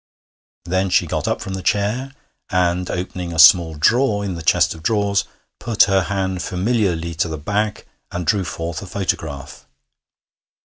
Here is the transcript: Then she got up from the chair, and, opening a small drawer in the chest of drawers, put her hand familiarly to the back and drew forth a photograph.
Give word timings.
Then 0.65 0.89
she 0.89 1.05
got 1.05 1.27
up 1.27 1.41
from 1.41 1.53
the 1.53 1.61
chair, 1.61 2.15
and, 2.49 2.89
opening 2.89 3.31
a 3.31 3.37
small 3.37 3.75
drawer 3.75 4.25
in 4.25 4.33
the 4.33 4.41
chest 4.41 4.73
of 4.73 4.81
drawers, 4.81 5.25
put 5.59 5.83
her 5.83 6.01
hand 6.01 6.41
familiarly 6.41 7.13
to 7.13 7.27
the 7.27 7.37
back 7.37 7.85
and 8.11 8.25
drew 8.25 8.43
forth 8.43 8.81
a 8.81 8.87
photograph. 8.87 9.67